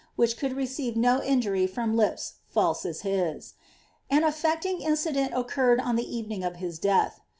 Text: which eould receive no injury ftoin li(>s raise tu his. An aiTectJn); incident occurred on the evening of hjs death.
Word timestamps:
which 0.15 0.35
eould 0.37 0.55
receive 0.55 0.97
no 0.97 1.21
injury 1.21 1.67
ftoin 1.67 1.93
li(>s 1.95 2.33
raise 2.55 3.01
tu 3.01 3.07
his. 3.07 3.53
An 4.09 4.23
aiTectJn); 4.23 4.81
incident 4.81 5.31
occurred 5.35 5.79
on 5.79 5.95
the 5.95 6.15
evening 6.17 6.43
of 6.43 6.53
hjs 6.53 6.81
death. 6.81 7.21